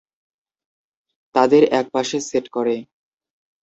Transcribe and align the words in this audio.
তাদের 1.35 1.63
একপাশে 1.79 2.17
সেট 2.21 2.45
করে। 2.49 2.75